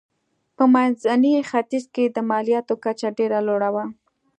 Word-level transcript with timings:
په 0.55 0.63
منځني 0.73 1.33
ختیځ 1.49 1.85
کې 1.95 2.05
د 2.07 2.17
مالیاتو 2.29 2.73
کچه 2.83 3.07
ډېره 3.17 3.39
لوړه 3.47 3.69
وه. 3.75 3.85